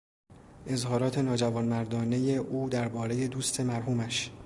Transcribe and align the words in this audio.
اظهارات 0.67 1.17
ناجوانمردانهی 1.17 2.37
او 2.37 2.69
دربارهی 2.69 3.27
دوست 3.27 3.59
مرحومش. 3.59 4.31